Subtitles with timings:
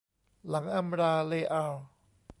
[0.49, 1.73] หลังอำลา เรอัล